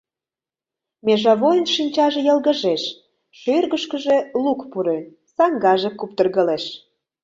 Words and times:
Межовойын 1.05 1.67
шинчаже 1.75 2.19
йылгыжеш, 2.27 2.83
шӱргышкыжӧ 3.39 4.17
лук 4.43 4.59
пурен, 4.71 5.03
саҥгаже 5.35 5.89
куптыргылеш. 5.99 6.63